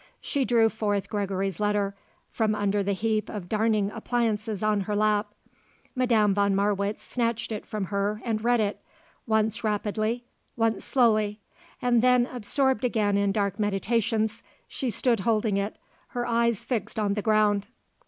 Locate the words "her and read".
7.93-8.59